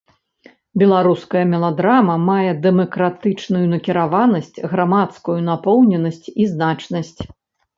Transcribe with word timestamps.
Беларуская 0.83 1.43
меладрама 1.51 2.15
мае 2.29 2.53
дэмакратычную 2.63 3.63
накіраванасць, 3.75 4.51
грамадскую 4.73 5.39
напоўненасць 5.51 6.25
і 6.41 6.53
значнасць. 6.57 7.17